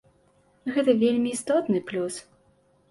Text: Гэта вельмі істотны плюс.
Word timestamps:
Гэта 0.77 0.95
вельмі 1.03 1.37
істотны 1.37 1.87
плюс. 1.93 2.13